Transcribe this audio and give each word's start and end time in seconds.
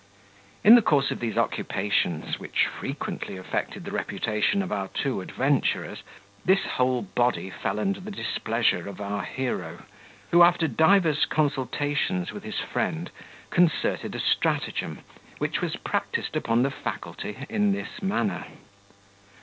In 0.63 0.73
the 0.73 0.81
course 0.81 1.11
of 1.11 1.19
these 1.19 1.37
occupations, 1.37 2.39
which 2.39 2.65
frequently 2.65 3.37
affected 3.37 3.85
the 3.85 3.91
reputation 3.91 4.63
of 4.63 4.71
our 4.71 4.87
two 4.87 5.21
adventurers, 5.21 6.01
this 6.43 6.63
whole 6.65 7.03
body 7.03 7.51
fell 7.51 7.79
under 7.79 7.99
the 7.99 8.09
displeasure 8.09 8.89
of 8.89 8.99
our 8.99 9.21
hero, 9.21 9.83
who, 10.31 10.41
after 10.41 10.67
divers 10.67 11.27
consultations 11.27 12.31
with 12.31 12.41
his 12.43 12.57
friend, 12.57 13.11
concerted 13.51 14.15
a 14.15 14.19
stratagem, 14.19 15.01
which 15.37 15.61
was 15.61 15.75
practised 15.75 16.35
upon 16.35 16.63
the 16.63 16.71
faculty 16.71 17.37
in 17.47 17.71
this 17.71 18.01
manner. 18.01 18.45